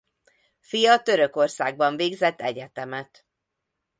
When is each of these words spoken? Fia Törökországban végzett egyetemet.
Fia 0.59 0.99
Törökországban 0.99 1.95
végzett 1.95 2.41
egyetemet. 2.41 3.25